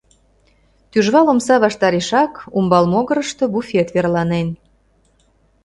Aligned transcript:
Тӱжвал 0.91 1.27
омса 1.33 1.55
ваштарешак, 1.63 2.33
умбал 2.57 2.85
могырышто, 2.93 3.43
буфет 3.53 3.87
верланен. 3.95 4.47